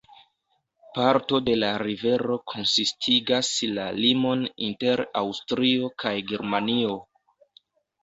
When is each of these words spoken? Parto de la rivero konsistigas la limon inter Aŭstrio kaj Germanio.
Parto 0.95 1.39
de 1.49 1.53
la 1.63 1.69
rivero 1.81 2.39
konsistigas 2.55 3.53
la 3.77 3.87
limon 4.01 4.43
inter 4.73 5.07
Aŭstrio 5.25 5.95
kaj 6.07 6.19
Germanio. 6.35 7.01